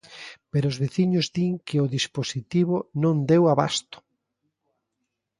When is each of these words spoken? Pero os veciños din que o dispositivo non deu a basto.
Pero 0.51 0.65
os 0.71 0.79
veciños 0.83 1.25
din 1.35 1.53
que 1.67 1.77
o 1.85 1.91
dispositivo 1.97 2.75
non 3.03 3.15
deu 3.29 3.43
a 3.51 3.53
basto. 3.61 3.97